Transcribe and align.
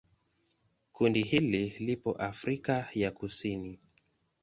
Kundi 0.91 1.21
hili 1.23 1.69
lipo 1.79 2.11
Afrika 2.11 2.85
ya 2.93 3.11
Kusini. 3.11 3.79